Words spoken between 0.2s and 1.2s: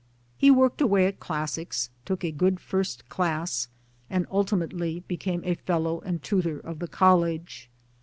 He worked away at